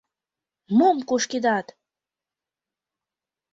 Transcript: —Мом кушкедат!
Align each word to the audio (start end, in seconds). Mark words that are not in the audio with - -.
—Мом 0.77 0.97
кушкедат! 1.09 1.67